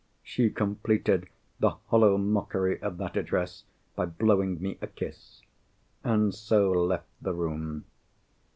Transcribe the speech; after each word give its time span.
She 0.23 0.49
completed 0.49 1.27
the 1.59 1.75
hollow 1.89 2.17
mockery 2.17 2.81
of 2.81 2.97
that 2.97 3.15
address 3.15 3.65
by 3.95 4.07
blowing 4.07 4.59
me 4.59 4.79
a 4.81 4.87
kiss—and 4.87 6.33
so 6.33 6.71
left 6.71 7.05
the 7.21 7.33
room. 7.35 7.85